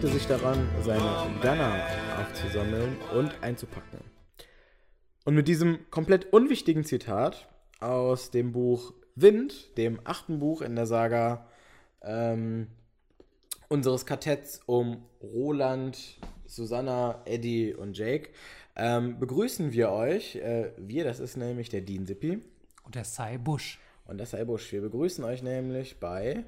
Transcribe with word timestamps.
machte 0.00 0.18
sich 0.18 0.26
daran, 0.28 0.66
seine 0.82 1.30
Gunner 1.42 1.86
aufzusammeln 2.18 2.96
und 3.14 3.34
einzupacken. 3.42 4.00
Und 5.26 5.34
mit 5.34 5.46
diesem 5.46 5.90
komplett 5.90 6.32
unwichtigen 6.32 6.84
Zitat 6.84 7.50
aus 7.80 8.30
dem 8.30 8.52
Buch 8.52 8.94
Wind, 9.14 9.76
dem 9.76 10.00
achten 10.04 10.38
Buch 10.38 10.62
in 10.62 10.74
der 10.74 10.86
Saga 10.86 11.46
ähm, 12.00 12.68
unseres 13.68 14.06
Kartetts 14.06 14.62
um 14.64 15.04
Roland, 15.22 16.18
Susanna, 16.46 17.20
Eddie 17.26 17.74
und 17.74 17.98
Jake, 17.98 18.30
ähm, 18.76 19.18
begrüßen 19.18 19.70
wir 19.72 19.90
euch. 19.90 20.36
Äh, 20.36 20.72
wir, 20.78 21.04
das 21.04 21.20
ist 21.20 21.36
nämlich 21.36 21.68
der 21.68 21.82
Dean 21.82 22.06
Sippi. 22.06 22.40
Und 22.84 22.94
der 22.94 23.04
Sai 23.04 23.36
Busch. 23.36 23.78
Und 24.06 24.16
der 24.16 24.26
Sai 24.26 24.46
Busch. 24.46 24.72
Wir 24.72 24.80
begrüßen 24.80 25.22
euch 25.24 25.42
nämlich 25.42 26.00
bei 26.00 26.42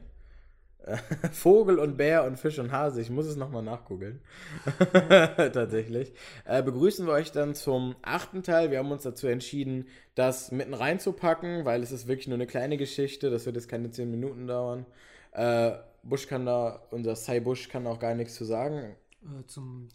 Vogel 1.32 1.78
und 1.78 1.96
Bär 1.96 2.24
und 2.24 2.38
Fisch 2.38 2.58
und 2.58 2.72
Hase. 2.72 3.00
Ich 3.00 3.10
muss 3.10 3.26
es 3.26 3.36
nochmal 3.36 3.62
nachgoogeln. 3.62 4.20
Tatsächlich. 4.92 6.12
Äh, 6.44 6.62
begrüßen 6.62 7.06
wir 7.06 7.12
euch 7.12 7.32
dann 7.32 7.54
zum 7.54 7.94
achten 8.02 8.42
Teil. 8.42 8.70
Wir 8.70 8.78
haben 8.78 8.90
uns 8.90 9.02
dazu 9.02 9.26
entschieden, 9.26 9.86
das 10.14 10.50
mitten 10.50 10.74
reinzupacken, 10.74 11.64
weil 11.64 11.82
es 11.82 11.92
ist 11.92 12.08
wirklich 12.08 12.28
nur 12.28 12.36
eine 12.36 12.46
kleine 12.46 12.76
Geschichte. 12.76 13.30
Das 13.30 13.46
wird 13.46 13.56
jetzt 13.56 13.68
keine 13.68 13.90
zehn 13.90 14.10
Minuten 14.10 14.46
dauern. 14.46 14.86
Äh, 15.32 15.72
Busch 16.02 16.26
kann 16.26 16.46
da, 16.46 16.82
unser 16.90 17.16
Sai 17.16 17.40
Busch 17.40 17.68
kann 17.68 17.86
auch 17.86 17.98
gar 17.98 18.14
nichts 18.14 18.34
zu 18.34 18.44
sagen. 18.44 18.96
Äh, 19.22 19.46
zum 19.46 19.88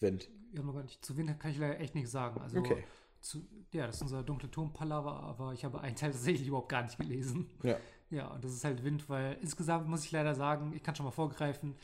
Wind. 0.00 0.28
Ja, 0.52 0.62
noch 0.62 0.74
gar 0.74 0.82
nicht. 0.82 1.04
Zu 1.04 1.16
Wind 1.16 1.38
kann 1.40 1.50
ich 1.50 1.58
leider 1.58 1.80
echt 1.80 1.94
nichts 1.94 2.12
sagen. 2.12 2.40
Also, 2.40 2.58
Okay. 2.58 2.84
Zu, 3.24 3.46
ja, 3.72 3.86
das 3.86 3.96
ist 3.96 4.02
unser 4.02 4.22
dunkle 4.22 4.50
Turmpalaver, 4.50 5.22
aber 5.22 5.54
ich 5.54 5.64
habe 5.64 5.80
einen 5.80 5.96
Teil 5.96 6.12
tatsächlich 6.12 6.46
überhaupt 6.46 6.68
gar 6.68 6.82
nicht 6.82 6.98
gelesen. 6.98 7.48
Ja. 7.62 7.76
Ja, 8.10 8.26
und 8.28 8.44
das 8.44 8.52
ist 8.52 8.64
halt 8.64 8.84
Wind, 8.84 9.08
weil 9.08 9.38
insgesamt 9.40 9.88
muss 9.88 10.04
ich 10.04 10.12
leider 10.12 10.34
sagen, 10.34 10.74
ich 10.76 10.82
kann 10.82 10.94
schon 10.94 11.06
mal 11.06 11.10
vorgreifen, 11.10 11.74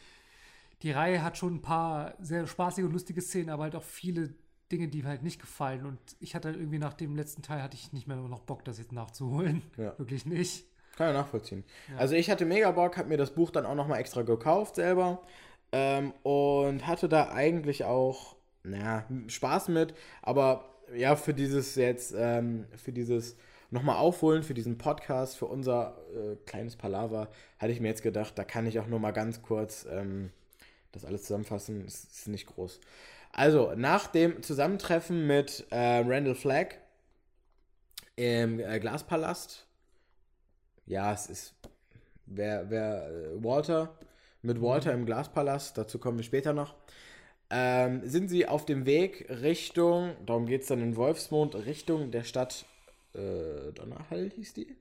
die 0.83 0.91
Reihe 0.91 1.23
hat 1.23 1.39
schon 1.39 1.55
ein 1.55 1.63
paar 1.63 2.15
sehr 2.21 2.47
spaßige 2.47 2.85
und 2.85 2.93
lustige 2.93 3.23
Szenen, 3.23 3.49
aber 3.49 3.63
halt 3.63 3.75
auch 3.75 3.83
viele 3.83 4.35
Dinge, 4.71 4.89
die 4.89 5.03
mir 5.03 5.09
halt 5.09 5.23
nicht 5.23 5.41
gefallen. 5.41 5.87
Und 5.87 5.99
ich 6.21 6.35
hatte 6.35 6.49
halt 6.49 6.59
irgendwie 6.59 6.79
nach 6.79 6.93
dem 6.93 7.17
letzten 7.17 7.41
Teil 7.41 7.63
hatte 7.63 7.75
ich 7.75 7.95
nicht 7.95 8.07
mehr 8.07 8.19
noch 8.19 8.41
Bock, 8.41 8.63
das 8.67 8.79
jetzt 8.79 8.93
nachzuholen. 8.93 9.63
Ja. 9.79 9.95
Wirklich 9.99 10.27
nicht. 10.27 10.67
Kann 10.97 11.09
ich 11.09 11.15
nachvollziehen. 11.15 11.65
Also 11.97 12.17
ich 12.17 12.31
hatte 12.31 12.45
mega 12.45 12.71
Bock, 12.71 12.99
habe 12.99 13.09
mir 13.09 13.17
das 13.17 13.31
Buch 13.31 13.51
dann 13.51 13.65
auch 13.65 13.75
nochmal 13.75 13.99
extra 13.99 14.21
gekauft 14.21 14.75
selber 14.75 15.23
ähm, 15.73 16.13
und 16.23 16.87
hatte 16.87 17.09
da 17.09 17.31
eigentlich 17.31 17.85
auch, 17.85 18.37
naja, 18.63 19.07
Spaß 19.27 19.69
mit, 19.69 19.95
aber 20.21 20.71
ja, 20.95 21.17
für 21.17 21.35
dieses 21.35 21.75
jetzt, 21.75 22.15
ähm, 22.17 22.67
für 22.77 22.93
dieses 22.93 23.37
nochmal 23.71 23.97
aufholen, 23.97 24.43
für 24.43 24.55
diesen 24.55 24.79
Podcast, 24.79 25.37
für 25.37 25.47
unser 25.47 25.97
äh, 26.15 26.37
kleines 26.47 26.77
Palaver, 26.77 27.29
hatte 27.59 27.73
ich 27.73 27.81
mir 27.81 27.89
jetzt 27.89 28.03
gedacht, 28.03 28.37
da 28.37 28.45
kann 28.45 28.67
ich 28.67 28.81
auch 28.81 28.87
nur 28.87 28.99
mal 28.99 29.13
ganz 29.13 29.43
kurz 29.43 29.87
ähm, 29.91 30.31
das 30.93 31.05
alles 31.05 31.23
zusammenfassen, 31.23 31.85
es 31.87 32.05
ist 32.05 32.29
nicht 32.29 32.47
groß. 32.47 32.81
Also, 33.33 33.75
nach 33.77 34.09
dem 34.09 34.43
Zusammentreffen 34.43 35.27
mit 35.27 35.67
äh, 35.71 35.77
Randall 35.77 36.35
Flagg 36.35 36.77
im 38.17 38.59
äh, 38.59 38.81
Glaspalast, 38.81 39.67
ja, 40.87 41.13
es 41.13 41.27
ist. 41.29 41.55
Wer, 42.27 42.71
wer, 42.71 43.09
äh, 43.09 43.45
Walter, 43.45 43.97
mit 44.43 44.61
Walter 44.61 44.93
im 44.93 45.07
Glaspalast, 45.07 45.79
dazu 45.79 45.99
kommen 45.99 46.19
wir 46.19 46.25
später 46.25 46.53
noch, 46.53 46.75
ähm, 47.51 48.09
sind 48.09 48.29
sie 48.29 48.47
auf 48.47 48.65
dem 48.65 48.87
Weg 48.87 49.27
Richtung, 49.29 50.15
darum 50.25 50.47
geht 50.47 50.63
es 50.63 50.69
dann 50.69 50.81
in 50.81 50.97
Wolfsmond, 50.97 51.55
Richtung 51.55 52.11
der 52.11 52.25
Stadt 52.25 52.65
äh, 53.15 53.73
Donnerhall 53.73 54.31
hieß 54.37 54.55
die? 54.55 54.77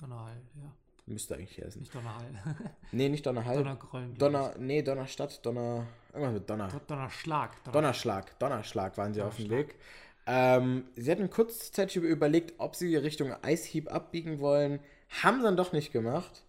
Donnerhall, 0.00 0.40
ja. 0.56 0.72
Müsste 1.06 1.34
eigentlich 1.34 1.62
heißen. 1.62 1.82
Nicht 1.82 1.94
Donnerhall. 1.94 2.26
Nee, 2.92 3.08
nicht 3.10 3.26
Donnerhall. 3.26 3.58
Donnergrollen. 3.58 4.16
Donner, 4.16 4.54
nee, 4.58 4.80
Donnerstadt, 4.80 5.44
Donner, 5.44 5.86
irgendwas 6.12 6.32
mit 6.32 6.48
Donner. 6.48 6.68
Donnerschlag. 6.86 7.62
Donner 7.64 7.72
Donnerschlag, 7.72 8.38
Donnerschlag 8.38 8.96
waren 8.96 9.12
sie 9.12 9.20
auf 9.20 9.36
dem 9.36 9.48
Donnerschlag. 9.48 9.74
Weg. 9.74 9.80
Ähm, 10.26 10.84
sie 10.96 11.10
hatten 11.10 11.28
kurzzeitig 11.28 11.96
überlegt, 11.96 12.54
ob 12.56 12.74
sie 12.74 12.96
Richtung 12.96 13.34
Eishieb 13.42 13.92
abbiegen 13.92 14.40
wollen. 14.40 14.80
Haben 15.22 15.42
dann 15.42 15.56
doch 15.56 15.72
nicht 15.72 15.92
gemacht. 15.92 16.44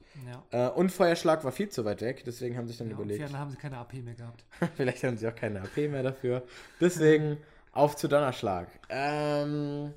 Ja. 0.51 0.67
Äh, 0.67 0.71
und 0.71 0.91
Feuerschlag 0.91 1.43
war 1.43 1.51
viel 1.51 1.69
zu 1.69 1.85
weit 1.85 2.01
weg, 2.01 2.23
deswegen 2.25 2.57
haben 2.57 2.65
sie 2.65 2.73
sich 2.73 2.79
dann 2.79 2.89
ja 2.89 2.95
überlegt. 2.95 3.19
Ferner 3.19 3.39
haben 3.39 3.51
sie 3.51 3.57
keine 3.57 3.77
AP 3.77 3.93
mehr 3.93 4.15
gehabt. 4.15 4.45
Vielleicht 4.75 5.03
haben 5.03 5.17
sie 5.17 5.27
auch 5.27 5.35
keine 5.35 5.61
AP 5.61 5.77
mehr 5.89 6.03
dafür. 6.03 6.43
Deswegen 6.79 7.37
auf 7.71 7.95
zu 7.95 8.07
Donnerschlag. 8.07 8.67
Ähm, 8.89 9.93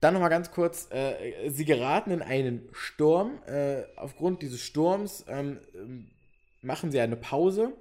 dann 0.00 0.14
nochmal 0.14 0.30
ganz 0.30 0.50
kurz. 0.50 0.88
Äh, 0.90 1.50
sie 1.50 1.64
geraten 1.64 2.10
in 2.12 2.22
einen 2.22 2.68
Sturm. 2.72 3.42
Äh, 3.46 3.82
aufgrund 3.96 4.42
dieses 4.42 4.60
Sturms 4.60 5.24
ähm, 5.28 5.58
machen 6.62 6.92
sie 6.92 7.00
eine 7.00 7.16
Pause 7.16 7.72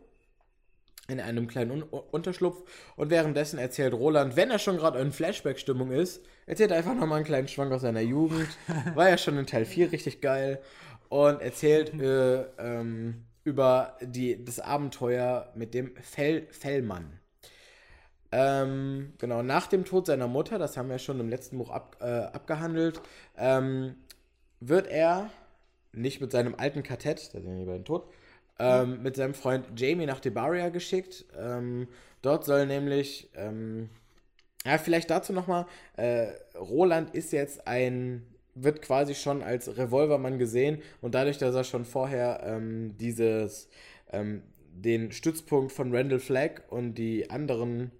in 1.07 1.19
einem 1.21 1.47
kleinen 1.47 1.71
Un 1.71 1.83
Unterschlupf 1.83 2.63
und 2.97 3.09
währenddessen 3.09 3.59
erzählt 3.59 3.93
Roland, 3.93 4.35
wenn 4.35 4.51
er 4.51 4.59
schon 4.59 4.77
gerade 4.77 4.99
in 4.99 5.11
Flashback-Stimmung 5.11 5.91
ist, 5.91 6.21
erzählt 6.45 6.71
er 6.71 6.77
einfach 6.77 6.95
nochmal 6.95 7.17
einen 7.17 7.25
kleinen 7.25 7.47
Schwank 7.47 7.71
aus 7.71 7.81
seiner 7.81 8.01
Jugend. 8.01 8.49
War 8.95 9.09
ja 9.09 9.17
schon 9.17 9.37
in 9.37 9.45
Teil 9.45 9.65
4 9.65 9.91
richtig 9.91 10.19
geil. 10.19 10.59
Und 11.09 11.41
erzählt 11.41 11.93
äh, 11.99 12.43
ähm, 12.57 13.25
über 13.43 13.97
die, 14.01 14.43
das 14.43 14.59
Abenteuer 14.59 15.51
mit 15.55 15.73
dem 15.73 15.95
Fell, 15.97 16.47
Fellmann. 16.51 17.19
Ähm, 18.31 19.13
genau, 19.17 19.41
nach 19.41 19.67
dem 19.67 19.85
Tod 19.85 20.05
seiner 20.05 20.27
Mutter, 20.27 20.59
das 20.59 20.75
haben 20.75 20.89
wir 20.89 20.99
schon 20.99 21.19
im 21.19 21.29
letzten 21.29 21.57
Buch 21.57 21.69
ab, 21.69 21.95
äh, 22.01 22.05
abgehandelt, 22.05 23.01
ähm, 23.37 23.95
wird 24.59 24.87
er 24.87 25.29
nicht 25.93 26.19
mit 26.19 26.31
seinem 26.31 26.55
alten 26.55 26.83
Kartett, 26.83 27.33
da 27.33 27.39
sind 27.39 27.57
die 27.57 27.65
beiden 27.65 27.85
tot, 27.85 28.11
ähm, 28.59 29.01
mit 29.01 29.15
seinem 29.15 29.33
Freund 29.33 29.79
Jamie 29.79 30.05
nach 30.05 30.19
Debaria 30.19 30.69
geschickt. 30.69 31.25
Ähm, 31.37 31.87
dort 32.21 32.43
soll 32.43 32.65
nämlich, 32.65 33.29
ähm, 33.35 33.89
ja, 34.65 34.77
vielleicht 34.77 35.09
dazu 35.09 35.31
nochmal, 35.31 35.65
äh, 35.95 36.27
Roland 36.55 37.15
ist 37.15 37.31
jetzt 37.31 37.65
ein, 37.67 38.25
wird 38.63 38.81
quasi 38.81 39.15
schon 39.15 39.43
als 39.43 39.77
Revolvermann 39.77 40.39
gesehen 40.39 40.81
und 41.01 41.15
dadurch, 41.15 41.37
dass 41.37 41.55
er 41.55 41.63
schon 41.63 41.85
vorher 41.85 42.41
ähm, 42.43 42.97
dieses, 42.97 43.69
ähm, 44.11 44.43
den 44.71 45.11
Stützpunkt 45.11 45.71
von 45.71 45.93
Randall 45.95 46.19
Flagg 46.19 46.63
und 46.69 46.95
die 46.95 47.29
anderen 47.29 47.91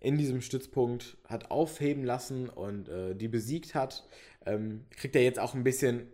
in 0.00 0.18
diesem 0.18 0.42
Stützpunkt 0.42 1.16
hat 1.26 1.50
aufheben 1.50 2.04
lassen 2.04 2.48
und 2.48 2.88
äh, 2.88 3.14
die 3.14 3.28
besiegt 3.28 3.74
hat, 3.74 4.06
ähm, 4.44 4.84
kriegt 4.90 5.16
er 5.16 5.22
jetzt 5.22 5.38
auch 5.38 5.54
ein 5.54 5.64
bisschen 5.64 6.08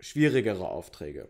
schwierigere 0.00 0.68
Aufträge. 0.68 1.28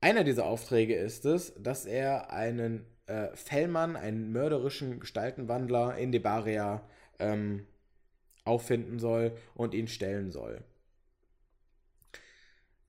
Einer 0.00 0.24
dieser 0.24 0.46
Aufträge 0.46 0.94
ist 0.94 1.24
es, 1.26 1.52
dass 1.58 1.84
er 1.84 2.32
einen 2.32 2.86
äh, 3.06 3.28
Fellmann, 3.34 3.96
einen 3.96 4.32
mörderischen 4.32 5.00
Gestaltenwandler 5.00 5.98
in 5.98 6.12
Debaria 6.12 6.82
ähm, 7.18 7.66
auffinden 8.44 8.98
soll 8.98 9.32
und 9.54 9.74
ihn 9.74 9.88
stellen 9.88 10.30
soll. 10.30 10.62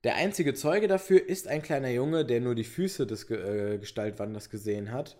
Der 0.03 0.15
einzige 0.15 0.53
Zeuge 0.53 0.87
dafür 0.87 1.27
ist 1.27 1.47
ein 1.47 1.61
kleiner 1.61 1.89
Junge, 1.89 2.25
der 2.25 2.39
nur 2.39 2.55
die 2.55 2.63
Füße 2.63 3.05
des 3.05 3.29
äh, 3.29 3.77
Gestaltwandlers 3.79 4.49
gesehen 4.49 4.91
hat. 4.91 5.17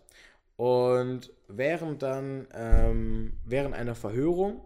Und 0.56 1.32
während 1.48 2.02
dann, 2.02 2.48
ähm, 2.54 3.34
während 3.46 3.76
einer 3.76 3.96
Verhörung, 3.96 4.62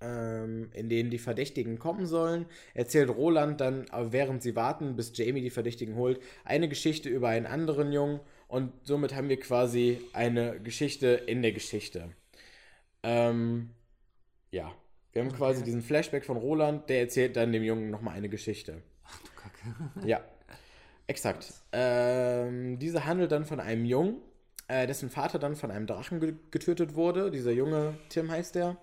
ähm, 0.00 0.70
in 0.72 0.88
denen 0.88 1.10
die 1.10 1.18
Verdächtigen 1.18 1.78
kommen 1.78 2.06
sollen, 2.06 2.46
erzählt 2.74 3.10
Roland 3.10 3.60
dann, 3.60 3.84
äh, 3.88 4.12
während 4.12 4.42
sie 4.42 4.56
warten, 4.56 4.96
bis 4.96 5.12
Jamie 5.16 5.42
die 5.42 5.50
Verdächtigen 5.50 5.96
holt, 5.96 6.20
eine 6.44 6.68
Geschichte 6.68 7.08
über 7.10 7.28
einen 7.28 7.46
anderen 7.46 7.92
Jungen. 7.92 8.20
Und 8.48 8.72
somit 8.84 9.14
haben 9.14 9.28
wir 9.28 9.40
quasi 9.40 10.00
eine 10.14 10.58
Geschichte 10.60 11.08
in 11.26 11.42
der 11.42 11.52
Geschichte. 11.52 12.10
Ähm, 13.02 13.70
ja, 14.50 14.74
wir 15.18 15.24
haben 15.24 15.36
quasi 15.36 15.58
Okay. 15.58 15.64
diesen 15.66 15.82
Flashback 15.82 16.24
von 16.24 16.36
Roland, 16.36 16.88
der 16.88 17.00
erzählt 17.00 17.36
dann 17.36 17.52
dem 17.52 17.64
Jungen 17.64 17.90
nochmal 17.90 18.14
eine 18.14 18.28
Geschichte. 18.28 18.82
Ach 19.04 19.20
du 19.20 19.28
Kacke. 19.34 20.06
Ja, 20.08 20.20
exakt. 21.08 21.52
Ähm, 21.72 22.78
diese 22.78 23.04
handelt 23.04 23.32
dann 23.32 23.44
von 23.44 23.58
einem 23.60 23.84
Jungen, 23.84 24.18
äh, 24.68 24.86
dessen 24.86 25.10
Vater 25.10 25.38
dann 25.38 25.56
von 25.56 25.70
einem 25.70 25.86
Drachen 25.86 26.20
ge 26.20 26.34
getötet 26.50 26.94
wurde. 26.94 27.30
Dieser 27.30 27.50
Junge, 27.52 27.94
Tim 28.10 28.30
heißt 28.30 28.54
der, 28.54 28.76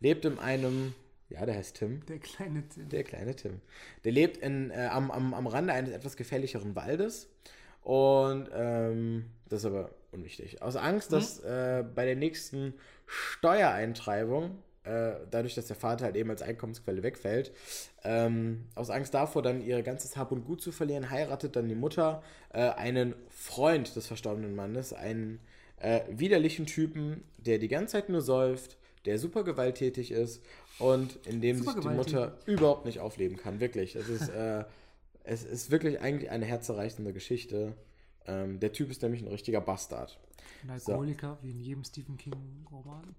lebt 0.00 0.24
in 0.24 0.38
einem, 0.38 0.94
ja, 1.28 1.44
der 1.46 1.56
heißt 1.56 1.76
Tim, 1.76 2.04
Der 2.06 2.18
kleine 2.18 2.68
Tim. 2.68 2.88
der 2.88 3.02
kleine 3.04 3.34
Tim. 3.34 3.60
Der 4.04 4.12
lebt 4.12 4.36
in, 4.36 4.70
äh, 4.70 4.88
am, 4.90 5.10
am, 5.10 5.34
am 5.34 5.46
Rande 5.46 5.72
eines 5.72 5.90
etwas 5.92 6.16
gefährlicheren 6.16 6.76
Waldes. 6.76 7.28
Und 7.82 8.48
ähm, 8.54 9.26
das 9.48 9.60
ist 9.60 9.66
aber 9.66 9.90
unwichtig. 10.12 10.62
Aus 10.62 10.76
Angst, 10.76 11.12
dass 11.12 11.40
äh, 11.40 11.82
bei 11.94 12.04
der 12.04 12.14
nächsten 12.16 12.74
Steuereintreibung, 13.06 14.58
äh, 14.84 15.12
dadurch, 15.30 15.54
dass 15.54 15.66
der 15.66 15.76
Vater 15.76 16.06
halt 16.06 16.16
eben 16.16 16.30
als 16.30 16.42
Einkommensquelle 16.42 17.02
wegfällt, 17.02 17.52
ähm, 18.02 18.64
aus 18.74 18.90
Angst 18.90 19.14
davor, 19.14 19.42
dann 19.42 19.64
ihr 19.64 19.82
ganzes 19.82 20.16
Hab 20.16 20.32
und 20.32 20.44
Gut 20.44 20.60
zu 20.60 20.72
verlieren, 20.72 21.10
heiratet 21.10 21.54
dann 21.56 21.68
die 21.68 21.74
Mutter 21.74 22.22
äh, 22.52 22.70
einen 22.70 23.14
Freund 23.30 23.94
des 23.94 24.06
verstorbenen 24.06 24.54
Mannes, 24.54 24.92
einen 24.92 25.40
äh, 25.78 26.00
widerlichen 26.08 26.66
Typen, 26.66 27.22
der 27.38 27.58
die 27.58 27.68
ganze 27.68 27.92
Zeit 27.92 28.08
nur 28.08 28.22
säuft, 28.22 28.76
der 29.04 29.18
super 29.18 29.44
gewalttätig 29.44 30.10
ist 30.12 30.42
und 30.78 31.16
in 31.26 31.40
dem 31.40 31.58
sich 31.58 31.66
Super 31.66 31.80
die 31.80 31.96
Mutter 31.96 32.38
überhaupt 32.46 32.84
nicht 32.84 33.00
aufleben 33.00 33.36
kann. 33.36 33.60
Wirklich. 33.60 33.96
Es 33.96 34.08
ist, 34.08 34.28
äh, 34.28 34.64
es 35.24 35.44
ist 35.44 35.70
wirklich 35.70 36.00
eigentlich 36.00 36.30
eine 36.30 36.44
herzzerreißende 36.44 37.12
Geschichte. 37.12 37.74
Ähm, 38.26 38.60
der 38.60 38.72
Typ 38.72 38.90
ist 38.90 39.02
nämlich 39.02 39.22
ein 39.22 39.28
richtiger 39.28 39.60
Bastard. 39.60 40.18
Ein 40.62 40.70
Alkoholiker, 40.70 41.38
wie 41.42 41.50
in 41.50 41.60
jedem 41.60 41.84
Stephen 41.84 42.16
King-Roman. 42.16 43.14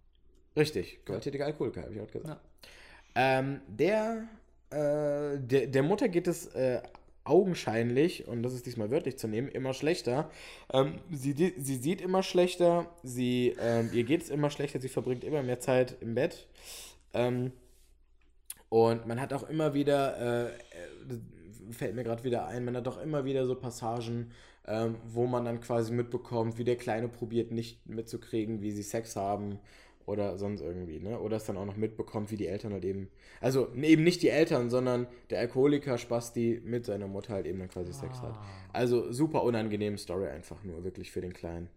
Richtig, 0.55 1.03
gewalttätiger 1.05 1.45
Alkoholiker, 1.45 1.83
habe 1.83 1.93
ich 1.93 2.01
auch 2.01 2.11
gesagt. 2.11 2.41
Ähm, 3.15 3.61
der, 3.67 4.27
äh, 4.69 5.39
der, 5.39 5.67
der 5.67 5.83
Mutter 5.83 6.09
geht 6.09 6.27
es 6.27 6.47
äh, 6.47 6.81
augenscheinlich, 7.23 8.27
und 8.27 8.43
das 8.43 8.53
ist 8.53 8.65
diesmal 8.65 8.91
wörtlich 8.91 9.17
zu 9.17 9.27
nehmen, 9.27 9.47
immer 9.47 9.73
schlechter. 9.73 10.29
Ähm, 10.71 10.99
sie, 11.11 11.53
sie 11.57 11.75
sieht 11.75 12.01
immer 12.01 12.21
schlechter, 12.21 12.87
sie, 13.03 13.55
ähm, 13.59 13.89
ihr 13.93 14.03
geht 14.03 14.23
es 14.23 14.29
immer 14.29 14.49
schlechter, 14.49 14.79
sie 14.79 14.89
verbringt 14.89 15.23
immer 15.23 15.41
mehr 15.41 15.59
Zeit 15.59 15.95
im 16.01 16.15
Bett. 16.15 16.47
Ähm, 17.13 17.51
und 18.69 19.07
man 19.07 19.21
hat 19.21 19.33
auch 19.33 19.47
immer 19.49 19.73
wieder, 19.73 20.17
äh, 20.17 20.47
äh, 20.49 21.71
fällt 21.71 21.95
mir 21.95 22.03
gerade 22.03 22.23
wieder 22.23 22.47
ein, 22.47 22.65
man 22.65 22.75
hat 22.75 22.87
auch 22.87 23.01
immer 23.01 23.25
wieder 23.25 23.45
so 23.45 23.55
Passagen, 23.55 24.31
ähm, 24.67 24.97
wo 25.05 25.25
man 25.25 25.45
dann 25.45 25.61
quasi 25.61 25.93
mitbekommt, 25.93 26.57
wie 26.57 26.63
der 26.63 26.77
Kleine 26.77 27.07
probiert 27.07 27.51
nicht 27.51 27.85
mitzukriegen, 27.87 28.61
wie 28.61 28.71
sie 28.71 28.83
Sex 28.83 29.15
haben 29.15 29.59
oder 30.05 30.37
sonst 30.37 30.61
irgendwie, 30.61 30.99
ne? 30.99 31.19
Oder 31.19 31.37
es 31.37 31.45
dann 31.45 31.57
auch 31.57 31.65
noch 31.65 31.77
mitbekommt, 31.77 32.31
wie 32.31 32.37
die 32.37 32.47
Eltern 32.47 32.73
halt 32.73 32.85
eben, 32.85 33.09
also 33.41 33.73
eben 33.73 34.03
nicht 34.03 34.21
die 34.21 34.29
Eltern, 34.29 34.69
sondern 34.69 35.07
der 35.29 35.39
Alkoholiker 35.39 35.97
Spasti 35.97 36.61
mit 36.63 36.85
seiner 36.85 37.07
Mutter 37.07 37.33
halt 37.33 37.45
eben 37.45 37.59
dann 37.59 37.69
quasi 37.69 37.93
Sex 37.93 38.21
hat. 38.21 38.37
Also 38.73 39.11
super 39.11 39.43
unangenehme 39.43 39.97
Story 39.97 40.27
einfach 40.27 40.63
nur, 40.63 40.83
wirklich 40.83 41.11
für 41.11 41.21
den 41.21 41.33
Kleinen. 41.33 41.69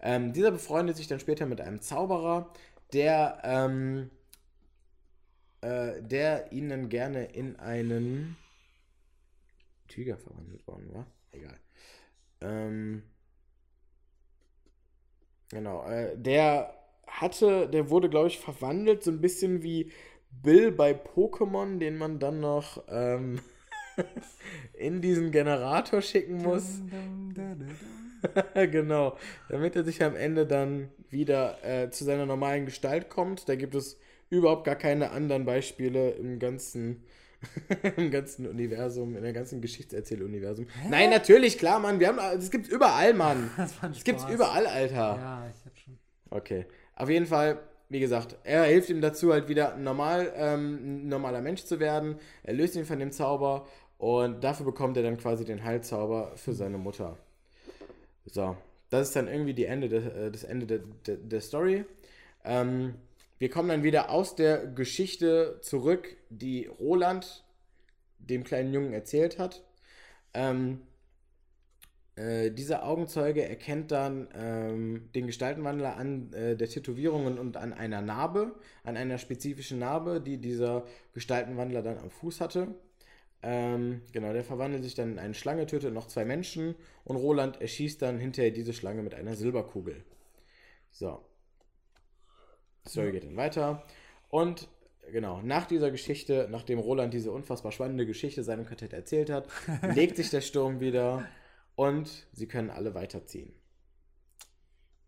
Ähm, 0.00 0.32
dieser 0.32 0.50
befreundet 0.50 0.96
sich 0.96 1.06
dann 1.08 1.20
später 1.20 1.46
mit 1.46 1.60
einem 1.60 1.80
Zauberer, 1.80 2.52
der, 2.92 3.40
ähm, 3.42 4.10
äh, 5.62 6.02
der 6.02 6.52
ihn 6.52 6.68
dann 6.68 6.88
gerne 6.88 7.24
in 7.24 7.56
einen 7.56 8.36
Tiger 9.88 10.16
verwandelt 10.16 10.66
worden 10.66 10.92
war. 10.92 11.06
Egal. 11.32 11.56
Ähm, 12.40 13.02
genau, 15.48 15.86
äh, 15.86 16.16
der 16.16 16.83
hatte, 17.06 17.68
der 17.68 17.90
wurde, 17.90 18.08
glaube 18.08 18.28
ich, 18.28 18.38
verwandelt, 18.38 19.02
so 19.02 19.10
ein 19.10 19.20
bisschen 19.20 19.62
wie 19.62 19.90
Bill 20.42 20.72
bei 20.72 20.92
Pokémon, 20.92 21.78
den 21.78 21.96
man 21.96 22.18
dann 22.18 22.40
noch 22.40 22.82
ähm, 22.88 23.40
in 24.74 25.00
diesen 25.00 25.30
Generator 25.30 26.02
schicken 26.02 26.42
muss. 26.42 26.82
Genau, 28.54 29.18
damit 29.50 29.76
er 29.76 29.84
sich 29.84 30.02
am 30.02 30.16
Ende 30.16 30.46
dann 30.46 30.88
wieder 31.10 31.62
äh, 31.62 31.90
zu 31.90 32.04
seiner 32.04 32.24
normalen 32.24 32.64
Gestalt 32.64 33.10
kommt. 33.10 33.50
Da 33.50 33.54
gibt 33.54 33.74
es 33.74 33.98
überhaupt 34.30 34.64
gar 34.64 34.76
keine 34.76 35.10
anderen 35.10 35.44
Beispiele 35.44 36.12
im 36.12 36.38
ganzen, 36.38 37.04
im 37.96 38.10
ganzen 38.10 38.46
Universum, 38.46 39.16
in 39.16 39.22
der 39.22 39.34
ganzen 39.34 39.60
Geschichtserzähluniversum. 39.60 40.66
Nein, 40.88 41.10
natürlich, 41.10 41.58
klar, 41.58 41.80
Mann. 41.80 42.00
Wir 42.00 42.08
haben, 42.08 42.18
es 42.38 42.50
gibt's 42.50 42.68
überall, 42.68 43.12
Mann. 43.12 43.50
Das 43.56 43.74
Es 43.92 44.04
gibt's 44.04 44.24
überall, 44.30 44.66
Alter. 44.66 44.94
Ja, 44.94 45.52
ich 45.54 45.66
hab 45.66 45.78
schon. 45.78 45.98
Okay. 46.30 46.66
Auf 46.96 47.08
jeden 47.08 47.26
Fall, 47.26 47.58
wie 47.88 48.00
gesagt, 48.00 48.36
er 48.44 48.64
hilft 48.64 48.90
ihm 48.90 49.00
dazu, 49.00 49.32
halt 49.32 49.48
wieder 49.48 49.76
normal, 49.76 50.32
ähm, 50.36 51.08
normaler 51.08 51.40
Mensch 51.40 51.64
zu 51.64 51.80
werden. 51.80 52.18
Er 52.42 52.54
löst 52.54 52.76
ihn 52.76 52.84
von 52.84 52.98
dem 52.98 53.12
Zauber 53.12 53.66
und 53.98 54.42
dafür 54.42 54.66
bekommt 54.66 54.96
er 54.96 55.02
dann 55.02 55.16
quasi 55.16 55.44
den 55.44 55.64
Heilzauber 55.64 56.32
für 56.36 56.52
seine 56.52 56.78
Mutter. 56.78 57.18
So, 58.26 58.56
das 58.90 59.08
ist 59.08 59.16
dann 59.16 59.28
irgendwie 59.28 59.54
die 59.54 59.66
Ende 59.66 59.88
des, 59.88 60.06
äh, 60.06 60.30
das 60.30 60.44
Ende 60.44 60.66
der, 60.66 60.80
der, 61.06 61.16
der 61.16 61.40
Story. 61.40 61.84
Ähm, 62.44 62.94
wir 63.38 63.50
kommen 63.50 63.68
dann 63.68 63.82
wieder 63.82 64.10
aus 64.10 64.36
der 64.36 64.66
Geschichte 64.66 65.58
zurück, 65.60 66.16
die 66.30 66.66
Roland 66.66 67.44
dem 68.18 68.44
kleinen 68.44 68.72
Jungen 68.72 68.92
erzählt 68.92 69.38
hat. 69.38 69.62
Ähm, 70.32 70.80
äh, 72.16 72.52
dieser 72.52 72.84
Augenzeuge 72.84 73.48
erkennt 73.48 73.90
dann 73.90 74.28
ähm, 74.34 75.10
den 75.14 75.26
Gestaltenwandler 75.26 75.96
an 75.96 76.32
äh, 76.32 76.56
der 76.56 76.68
Tätowierungen 76.68 77.38
und 77.38 77.56
an 77.56 77.72
einer 77.72 78.02
Narbe, 78.02 78.54
an 78.84 78.96
einer 78.96 79.18
spezifischen 79.18 79.80
Narbe, 79.80 80.20
die 80.20 80.38
dieser 80.38 80.84
Gestaltenwandler 81.12 81.82
dann 81.82 81.98
am 81.98 82.10
Fuß 82.10 82.40
hatte. 82.40 82.68
Ähm, 83.42 84.02
genau, 84.12 84.32
der 84.32 84.44
verwandelt 84.44 84.84
sich 84.84 84.94
dann 84.94 85.12
in 85.12 85.18
eine 85.18 85.34
Schlange, 85.34 85.66
tötet 85.66 85.92
noch 85.92 86.06
zwei 86.06 86.24
Menschen 86.24 86.76
und 87.04 87.16
Roland 87.16 87.60
erschießt 87.60 88.00
dann 88.00 88.18
hinterher 88.18 88.52
diese 88.52 88.72
Schlange 88.72 89.02
mit 89.02 89.14
einer 89.14 89.34
Silberkugel. 89.34 90.04
So. 90.90 91.20
Die 92.84 92.90
Story 92.90 93.10
geht 93.12 93.24
dann 93.24 93.36
weiter. 93.36 93.82
Und 94.28 94.68
genau, 95.10 95.42
nach 95.42 95.66
dieser 95.66 95.90
Geschichte, 95.90 96.46
nachdem 96.50 96.78
Roland 96.78 97.12
diese 97.12 97.32
unfassbar 97.32 97.72
spannende 97.72 98.06
Geschichte 98.06 98.44
seinem 98.44 98.66
Quartett 98.66 98.92
erzählt 98.92 99.30
hat, 99.30 99.48
legt 99.94 100.16
sich 100.16 100.30
der 100.30 100.40
Sturm 100.40 100.78
wieder 100.78 101.26
und 101.76 102.26
sie 102.32 102.46
können 102.46 102.70
alle 102.70 102.94
weiterziehen. 102.94 103.52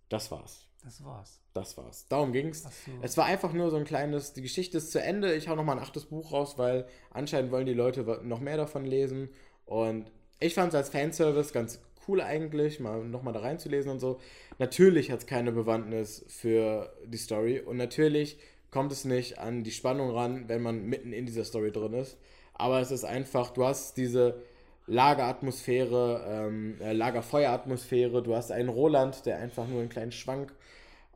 Das 0.08 0.30
war's. 0.30 0.66
Das 0.84 1.04
war's. 1.04 1.40
Das 1.52 1.76
war's. 1.76 2.06
Darum 2.08 2.32
ging's. 2.32 2.62
So. 2.62 2.92
Es 3.02 3.16
war 3.16 3.24
einfach 3.24 3.52
nur 3.52 3.70
so 3.70 3.76
ein 3.76 3.84
kleines, 3.84 4.34
die 4.34 4.42
Geschichte 4.42 4.78
ist 4.78 4.92
zu 4.92 5.02
Ende. 5.02 5.34
Ich 5.34 5.48
hau 5.48 5.56
noch 5.56 5.64
mal 5.64 5.72
ein 5.72 5.82
achtes 5.82 6.06
Buch 6.06 6.32
raus, 6.32 6.58
weil 6.58 6.86
anscheinend 7.10 7.50
wollen 7.50 7.66
die 7.66 7.74
Leute 7.74 8.02
noch 8.22 8.40
mehr 8.40 8.56
davon 8.56 8.84
lesen. 8.84 9.30
Und 9.64 10.12
ich 10.38 10.54
fand 10.54 10.68
es 10.68 10.74
als 10.76 10.90
Fanservice 10.90 11.52
ganz 11.52 11.80
cool 12.06 12.20
eigentlich, 12.20 12.78
mal 12.78 13.04
noch 13.04 13.22
mal 13.22 13.32
da 13.32 13.40
reinzulesen 13.40 13.90
und 13.90 13.98
so. 13.98 14.20
Natürlich 14.58 15.10
hat 15.10 15.20
es 15.20 15.26
keine 15.26 15.50
Bewandtnis 15.50 16.24
für 16.28 16.92
die 17.04 17.18
Story 17.18 17.60
und 17.60 17.76
natürlich 17.76 18.38
kommt 18.70 18.92
es 18.92 19.04
nicht 19.04 19.38
an 19.38 19.64
die 19.64 19.70
Spannung 19.70 20.10
ran, 20.10 20.48
wenn 20.48 20.62
man 20.62 20.84
mitten 20.84 21.12
in 21.12 21.26
dieser 21.26 21.44
Story 21.44 21.72
drin 21.72 21.94
ist. 21.94 22.18
Aber 22.54 22.80
es 22.80 22.90
ist 22.90 23.04
einfach, 23.04 23.50
du 23.50 23.64
hast 23.64 23.96
diese 23.96 24.42
Lageratmosphäre, 24.86 26.24
ähm, 26.28 26.80
äh, 26.80 26.92
Lagerfeueratmosphäre. 26.92 28.22
Du 28.22 28.34
hast 28.34 28.52
einen 28.52 28.68
Roland, 28.68 29.26
der 29.26 29.38
einfach 29.38 29.66
nur 29.66 29.80
einen 29.80 29.88
kleinen 29.88 30.12
Schwank 30.12 30.54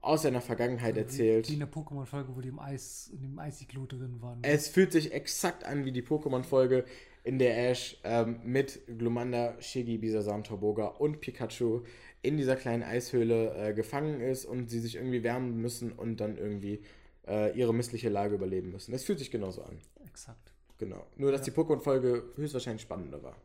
aus 0.02 0.22
seiner 0.22 0.40
Vergangenheit 0.40 0.96
erzählt. 0.96 1.48
Wie 1.48 1.54
in 1.54 1.60
der 1.60 1.70
Pokémon-Folge, 1.70 2.34
wo 2.34 2.40
die 2.40 2.48
im 2.48 2.58
Eis, 2.58 3.10
in 3.12 3.22
dem 3.22 3.38
Eisiglo 3.38 3.86
drin 3.86 4.20
waren. 4.20 4.38
Es 4.42 4.68
fühlt 4.68 4.92
sich 4.92 5.12
exakt 5.12 5.64
an 5.64 5.84
wie 5.84 5.92
die 5.92 6.02
Pokémon-Folge, 6.02 6.84
in 7.22 7.38
der 7.38 7.70
Ash 7.70 7.98
ähm, 8.04 8.40
mit 8.44 8.80
Glumanda, 8.98 9.60
Shiggy, 9.60 9.98
Bisasam, 9.98 10.42
Torboga 10.42 10.86
und 10.86 11.20
Pikachu 11.20 11.82
in 12.22 12.36
dieser 12.36 12.56
kleinen 12.56 12.82
Eishöhle 12.82 13.54
äh, 13.54 13.74
gefangen 13.74 14.20
ist 14.20 14.46
und 14.46 14.70
sie 14.70 14.80
sich 14.80 14.96
irgendwie 14.96 15.22
wärmen 15.22 15.60
müssen 15.60 15.92
und 15.92 16.18
dann 16.18 16.38
irgendwie 16.38 16.82
äh, 17.26 17.56
ihre 17.56 17.74
missliche 17.74 18.08
Lage 18.08 18.34
überleben 18.34 18.70
müssen. 18.70 18.94
Es 18.94 19.04
fühlt 19.04 19.18
sich 19.18 19.30
genauso 19.30 19.62
an. 19.62 19.78
Exakt. 20.06 20.52
Genau. 20.78 21.06
Nur, 21.16 21.30
dass 21.30 21.42
die 21.42 21.50
Pokémon-Folge 21.50 22.24
höchstwahrscheinlich 22.36 22.82
spannender 22.82 23.22
war. 23.22 23.36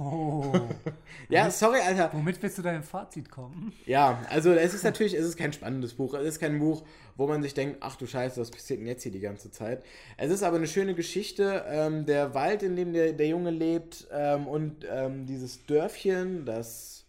Oh. 0.00 0.52
Ja, 1.28 1.48
sorry, 1.50 1.78
Alter. 1.80 2.10
Womit 2.12 2.42
willst 2.42 2.58
du 2.58 2.62
deinem 2.62 2.82
Fazit 2.82 3.30
kommen? 3.30 3.72
Ja, 3.86 4.20
also 4.30 4.50
es 4.50 4.74
ist 4.74 4.82
natürlich, 4.82 5.14
es 5.14 5.24
ist 5.24 5.36
kein 5.36 5.52
spannendes 5.52 5.94
Buch. 5.94 6.14
Es 6.14 6.24
ist 6.26 6.40
kein 6.40 6.58
Buch, 6.58 6.82
wo 7.16 7.28
man 7.28 7.42
sich 7.42 7.54
denkt, 7.54 7.76
ach 7.80 7.94
du 7.94 8.06
Scheiße, 8.06 8.40
was 8.40 8.50
passiert 8.50 8.80
denn 8.80 8.86
jetzt 8.86 9.04
hier 9.04 9.12
die 9.12 9.20
ganze 9.20 9.52
Zeit? 9.52 9.84
Es 10.16 10.30
ist 10.32 10.42
aber 10.42 10.56
eine 10.56 10.66
schöne 10.66 10.94
Geschichte. 10.94 11.64
Ähm, 11.68 12.04
der 12.06 12.34
Wald, 12.34 12.64
in 12.64 12.74
dem 12.74 12.92
der, 12.92 13.12
der 13.12 13.28
Junge 13.28 13.50
lebt 13.50 14.08
ähm, 14.10 14.48
und 14.48 14.84
ähm, 14.90 15.26
dieses 15.26 15.66
Dörfchen, 15.66 16.46
das, 16.46 17.04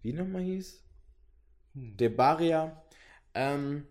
wie 0.00 0.12
nochmal 0.12 0.42
hieß? 0.42 0.82
Hm. 1.74 1.96
Debaria. 1.98 2.82
Ähm, 3.34 3.86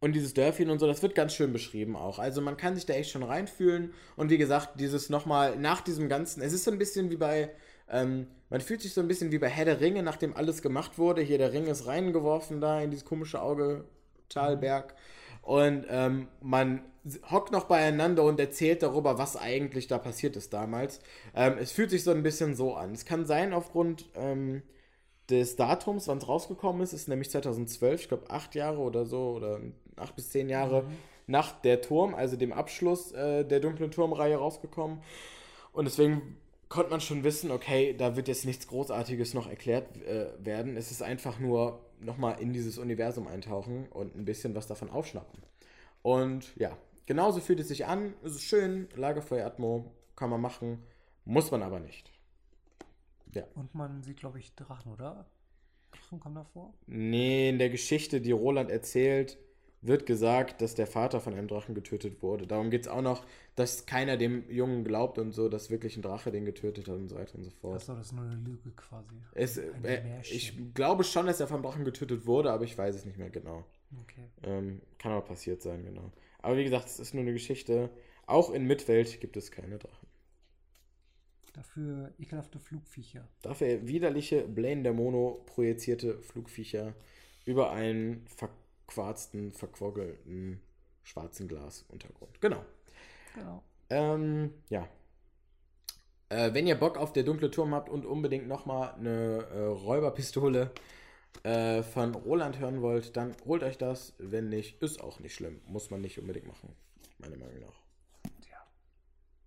und 0.00 0.12
dieses 0.14 0.32
Dörfchen 0.34 0.70
und 0.70 0.78
so, 0.78 0.86
das 0.86 1.02
wird 1.02 1.14
ganz 1.14 1.34
schön 1.34 1.52
beschrieben 1.52 1.94
auch. 1.94 2.18
Also 2.18 2.40
man 2.40 2.56
kann 2.56 2.74
sich 2.74 2.86
da 2.86 2.94
echt 2.94 3.10
schon 3.10 3.22
reinfühlen. 3.22 3.92
Und 4.16 4.30
wie 4.30 4.38
gesagt, 4.38 4.80
dieses 4.80 5.10
nochmal 5.10 5.56
nach 5.56 5.82
diesem 5.82 6.08
ganzen, 6.08 6.42
es 6.42 6.54
ist 6.54 6.64
so 6.64 6.70
ein 6.70 6.78
bisschen 6.78 7.10
wie 7.10 7.16
bei, 7.16 7.50
ähm, 7.88 8.26
man 8.48 8.62
fühlt 8.62 8.80
sich 8.80 8.94
so 8.94 9.02
ein 9.02 9.08
bisschen 9.08 9.30
wie 9.30 9.38
bei 9.38 9.48
Herr 9.48 9.66
der 9.66 9.80
Ringe, 9.80 10.02
nachdem 10.02 10.34
alles 10.34 10.62
gemacht 10.62 10.98
wurde. 10.98 11.20
Hier 11.20 11.38
der 11.38 11.52
Ring 11.52 11.66
ist 11.66 11.86
reingeworfen 11.86 12.60
da 12.62 12.80
in 12.80 12.90
dieses 12.90 13.04
komische 13.04 13.42
Auge, 13.42 13.84
Talberg. 14.30 14.94
Und 15.42 15.84
ähm, 15.90 16.28
man 16.40 16.82
hockt 17.30 17.52
noch 17.52 17.64
beieinander 17.64 18.24
und 18.24 18.40
erzählt 18.40 18.82
darüber, 18.82 19.18
was 19.18 19.36
eigentlich 19.36 19.86
da 19.86 19.98
passiert 19.98 20.36
ist 20.36 20.52
damals. 20.54 21.00
Ähm, 21.34 21.56
es 21.58 21.72
fühlt 21.72 21.90
sich 21.90 22.04
so 22.04 22.10
ein 22.10 22.22
bisschen 22.22 22.54
so 22.54 22.74
an. 22.74 22.92
Es 22.92 23.04
kann 23.04 23.26
sein, 23.26 23.52
aufgrund 23.52 24.08
ähm, 24.14 24.62
des 25.30 25.56
Datums, 25.56 26.08
wann 26.08 26.18
es 26.18 26.28
rausgekommen 26.28 26.82
ist, 26.82 26.92
ist 26.92 27.08
nämlich 27.08 27.30
2012, 27.30 28.02
ich 28.02 28.08
glaube 28.08 28.30
acht 28.30 28.54
Jahre 28.54 28.78
oder 28.78 29.06
so, 29.06 29.30
oder 29.36 29.60
acht 29.96 30.16
bis 30.16 30.30
zehn 30.30 30.48
Jahre 30.48 30.84
nach 31.26 31.52
der 31.62 31.80
Turm, 31.80 32.14
also 32.14 32.36
dem 32.36 32.52
Abschluss 32.52 33.12
äh, 33.12 33.44
der 33.44 33.60
dunklen 33.60 33.90
Turmreihe 33.90 34.36
rausgekommen. 34.36 35.00
Und 35.72 35.84
deswegen 35.84 36.36
konnte 36.68 36.90
man 36.90 37.00
schon 37.00 37.24
wissen, 37.24 37.50
okay, 37.50 37.94
da 37.96 38.16
wird 38.16 38.28
jetzt 38.28 38.44
nichts 38.44 38.66
Großartiges 38.68 39.34
noch 39.34 39.48
erklärt 39.48 39.96
äh, 40.02 40.28
werden. 40.38 40.76
Es 40.76 40.90
ist 40.90 41.02
einfach 41.02 41.38
nur 41.38 41.80
nochmal 42.00 42.40
in 42.40 42.52
dieses 42.52 42.78
Universum 42.78 43.26
eintauchen 43.28 43.86
und 43.90 44.16
ein 44.16 44.24
bisschen 44.24 44.54
was 44.54 44.66
davon 44.66 44.90
aufschnappen. 44.90 45.40
Und 46.02 46.56
ja, 46.56 46.76
genauso 47.06 47.40
fühlt 47.40 47.60
es 47.60 47.68
sich 47.68 47.86
an. 47.86 48.14
Es 48.24 48.32
ist 48.32 48.42
schön, 48.42 48.88
Lagerfeuer-Atmo, 48.96 49.84
kann 50.16 50.30
man 50.30 50.40
machen, 50.40 50.82
muss 51.24 51.50
man 51.50 51.62
aber 51.62 51.80
nicht. 51.80 52.12
Und 53.54 53.74
man 53.74 54.02
sieht, 54.02 54.18
glaube 54.18 54.38
ich, 54.38 54.54
Drachen, 54.54 54.92
oder? 54.92 55.26
Drachen 55.92 56.20
kam 56.20 56.34
davor? 56.34 56.74
Nee, 56.86 57.50
in 57.50 57.58
der 57.58 57.70
Geschichte, 57.70 58.20
die 58.20 58.32
Roland 58.32 58.70
erzählt, 58.70 59.38
wird 59.82 60.04
gesagt, 60.04 60.60
dass 60.60 60.74
der 60.74 60.86
Vater 60.86 61.20
von 61.20 61.32
einem 61.32 61.48
Drachen 61.48 61.74
getötet 61.74 62.22
wurde. 62.22 62.46
Darum 62.46 62.70
geht 62.70 62.82
es 62.82 62.88
auch 62.88 63.00
noch, 63.00 63.24
dass 63.56 63.86
keiner 63.86 64.16
dem 64.16 64.48
Jungen 64.50 64.84
glaubt 64.84 65.18
und 65.18 65.32
so, 65.32 65.48
dass 65.48 65.70
wirklich 65.70 65.96
ein 65.96 66.02
Drache 66.02 66.30
den 66.30 66.44
getötet 66.44 66.86
hat 66.88 66.96
und 66.96 67.08
so 67.08 67.16
weiter 67.16 67.36
und 67.36 67.44
so 67.44 67.50
fort. 67.50 67.76
Achso, 67.76 67.94
das 67.94 68.06
ist 68.06 68.12
nur 68.12 68.24
eine 68.24 68.34
Lüge 68.34 68.70
quasi. 68.72 69.14
Es, 69.34 69.56
äh, 69.56 70.02
ich 70.22 70.74
glaube 70.74 71.04
schon, 71.04 71.26
dass 71.26 71.40
er 71.40 71.46
vom 71.46 71.62
Drachen 71.62 71.84
getötet 71.84 72.26
wurde, 72.26 72.52
aber 72.52 72.64
ich 72.64 72.76
weiß 72.76 72.94
es 72.94 73.04
nicht 73.06 73.18
mehr 73.18 73.30
genau. 73.30 73.64
Okay. 74.02 74.28
Ähm, 74.42 74.82
kann 74.98 75.12
aber 75.12 75.22
passiert 75.22 75.62
sein, 75.62 75.84
genau. 75.84 76.12
Aber 76.42 76.56
wie 76.56 76.64
gesagt, 76.64 76.86
es 76.86 77.00
ist 77.00 77.14
nur 77.14 77.22
eine 77.22 77.32
Geschichte. 77.32 77.90
Auch 78.26 78.50
in 78.50 78.66
Mitwelt 78.66 79.20
gibt 79.20 79.36
es 79.36 79.50
keine 79.50 79.78
Drachen. 79.78 80.09
Dafür 81.52 82.12
ekelhafte 82.18 82.58
Flugviecher. 82.58 83.26
Dafür 83.42 83.86
widerliche 83.86 84.46
Blaine 84.46 84.82
der 84.82 84.92
Mono 84.92 85.42
projizierte 85.46 86.22
Flugviecher 86.22 86.94
über 87.44 87.72
einen 87.72 88.26
verquarzten, 88.28 89.52
verquoggelten 89.52 90.60
schwarzen 91.02 91.48
Glasuntergrund. 91.48 92.40
Genau. 92.40 92.64
Genau. 93.34 93.62
Ähm, 93.88 94.54
ja. 94.68 94.88
Äh, 96.28 96.54
wenn 96.54 96.66
ihr 96.66 96.76
Bock 96.76 96.96
auf 96.96 97.12
der 97.12 97.24
dunkle 97.24 97.50
Turm 97.50 97.74
habt 97.74 97.88
und 97.88 98.06
unbedingt 98.06 98.46
nochmal 98.46 98.94
eine 98.94 99.46
äh, 99.52 99.64
Räuberpistole 99.66 100.70
äh, 101.42 101.82
von 101.82 102.14
Roland 102.14 102.58
hören 102.60 102.82
wollt, 102.82 103.16
dann 103.16 103.34
holt 103.44 103.64
euch 103.64 103.78
das. 103.78 104.14
Wenn 104.18 104.48
nicht, 104.48 104.80
ist 104.82 105.00
auch 105.00 105.18
nicht 105.18 105.34
schlimm. 105.34 105.60
Muss 105.66 105.90
man 105.90 106.00
nicht 106.00 106.18
unbedingt 106.20 106.46
machen. 106.46 106.76
Meiner 107.18 107.36
Meinung 107.36 107.60
nach. 107.60 107.80
Ja, 108.48 108.64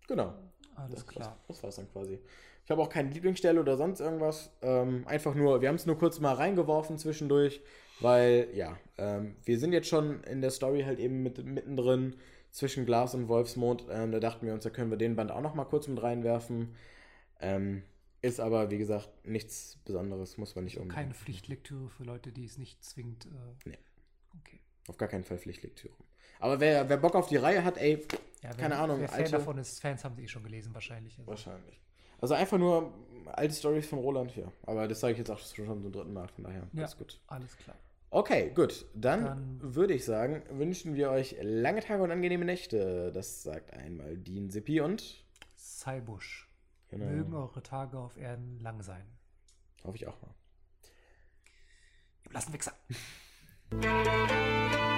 Genau. 0.08 0.34
Alles 0.76 0.96
Das, 0.96 1.08
klar. 1.08 1.38
das, 1.48 1.58
das 1.58 1.64
war's 1.64 1.76
dann 1.78 1.92
quasi. 1.92 2.20
Ich 2.66 2.72
habe 2.72 2.82
auch 2.82 2.90
keine 2.90 3.10
Lieblingsstelle 3.10 3.60
oder 3.60 3.76
sonst 3.78 4.00
irgendwas. 4.00 4.52
Ähm, 4.62 5.06
einfach 5.08 5.36
nur, 5.36 5.62
wir 5.62 5.68
haben 5.70 5.76
es 5.76 5.86
nur 5.86 5.98
kurz 5.98 6.20
mal 6.20 6.34
reingeworfen 6.34 6.98
zwischendurch, 6.98 7.62
weil, 8.00 8.48
ja, 8.54 8.78
ähm, 8.98 9.36
wir 9.44 9.60
sind 9.60 9.74
jetzt 9.74 9.88
schon 9.90 10.24
in 10.24 10.42
der 10.42 10.52
Story 10.52 10.84
halt 10.84 11.00
eben 11.00 11.24
mit, 11.24 11.44
mittendrin 11.44 12.16
zwischen 12.52 12.86
Glas 12.86 13.16
und 13.16 13.28
Wolfsmond. 13.28 13.86
Ähm, 13.90 14.12
da 14.12 14.20
dachten 14.20 14.46
wir 14.46 14.54
uns, 14.54 14.64
da 14.64 14.70
können 14.70 14.92
wir 14.92 14.98
den 14.98 15.16
Band 15.16 15.32
auch 15.32 15.42
noch 15.42 15.56
mal 15.56 15.66
kurz 15.66 15.88
mit 15.88 16.02
reinwerfen. 16.02 16.74
Ähm, 17.42 17.84
ist 18.22 18.40
aber, 18.40 18.72
wie 18.72 18.78
gesagt, 18.78 19.10
nichts 19.26 19.80
Besonderes, 19.84 20.38
muss 20.38 20.56
man 20.56 20.64
nicht 20.64 20.78
unbedingt. 20.78 20.96
Keine 20.96 21.14
Pflichtlektüre 21.14 21.90
für 21.90 22.04
Leute, 22.06 22.32
die 22.32 22.46
es 22.46 22.58
nicht 22.58 22.82
zwingend. 22.84 23.26
Äh, 23.26 23.70
Nee. 23.70 23.78
Okay. 24.40 24.60
Auf 24.88 24.98
gar 24.98 25.10
keinen 25.10 25.26
Fall 25.26 25.38
Pflichtlektüre. 25.38 25.94
Aber 26.40 26.60
wer, 26.62 26.88
wer 26.88 26.98
Bock 26.98 27.16
auf 27.16 27.28
die 27.28 27.36
Reihe 27.38 27.64
hat, 27.66 27.78
ey, 27.78 28.06
Ja, 28.44 28.50
wer, 28.50 28.58
Keine 28.58 28.78
Ahnung, 28.78 29.00
Wer 29.00 29.08
Fan 29.08 29.20
alte- 29.20 29.32
davon 29.32 29.58
ist, 29.58 29.80
Fans 29.82 30.04
haben 30.04 30.16
sie 30.16 30.24
eh 30.24 30.28
schon 30.28 30.44
gelesen, 30.44 30.74
wahrscheinlich. 30.74 31.18
Also, 31.18 31.28
wahrscheinlich. 31.30 31.82
Also 32.20 32.34
einfach 32.36 32.58
nur 32.58 32.94
alte 33.28 33.54
Stories 33.56 33.88
von 33.88 34.00
Roland, 34.00 34.36
ja. 34.36 34.52
Aber 34.64 34.88
das 34.88 35.00
sage 35.00 35.14
ich 35.14 35.18
jetzt 35.20 35.30
auch 35.32 35.40
schon 35.40 35.66
zum 35.82 35.92
dritten 35.92 36.14
Mal, 36.14 36.28
von 36.28 36.44
daher, 36.44 36.68
Ja. 36.74 36.84
ist 36.86 36.98
gut. 36.98 37.20
alles 37.28 37.56
klar. 37.58 37.76
Okay, 38.10 38.52
gut. 38.54 38.86
Dann, 38.94 39.24
Dann- 39.26 39.60
würde 39.76 39.94
ich 39.94 40.06
sagen, 40.06 40.44
wünschen 40.52 40.94
wir 40.94 41.10
euch 41.10 41.36
lange 41.42 41.80
Tage 41.82 42.04
und 42.04 42.12
angenehme 42.12 42.46
Nächte. 42.46 43.12
Das 43.12 43.42
sagt 43.44 43.74
einmal 43.74 44.16
Dean 44.18 44.50
Sippi 44.52 44.82
und 44.82 45.26
Cybusch. 45.58 46.48
Genau. 46.90 47.06
Mögen 47.06 47.34
eure 47.34 47.64
Tage 47.64 47.98
auf 47.98 48.16
Erden 48.18 48.60
lang 48.60 48.82
sein. 48.84 49.06
hoffe 49.84 49.96
ich 49.98 50.06
auch 50.08 50.22
mal. 50.22 50.34
Ihr 52.26 52.30
Blassenwichser. 52.30 52.74